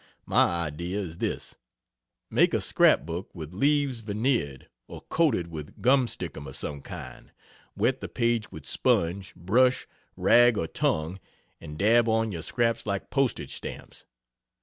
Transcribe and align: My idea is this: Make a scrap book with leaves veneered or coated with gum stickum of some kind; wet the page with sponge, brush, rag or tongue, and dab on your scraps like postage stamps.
My 0.25 0.63
idea 0.65 0.99
is 0.99 1.19
this: 1.19 1.53
Make 2.31 2.55
a 2.55 2.59
scrap 2.59 3.05
book 3.05 3.29
with 3.35 3.53
leaves 3.53 3.99
veneered 3.99 4.67
or 4.87 5.01
coated 5.01 5.45
with 5.49 5.79
gum 5.79 6.07
stickum 6.07 6.47
of 6.47 6.55
some 6.55 6.81
kind; 6.81 7.31
wet 7.77 8.01
the 8.01 8.09
page 8.09 8.51
with 8.51 8.65
sponge, 8.65 9.35
brush, 9.35 9.85
rag 10.17 10.57
or 10.57 10.65
tongue, 10.65 11.19
and 11.59 11.77
dab 11.77 12.09
on 12.09 12.31
your 12.31 12.41
scraps 12.41 12.87
like 12.87 13.11
postage 13.11 13.53
stamps. 13.55 14.05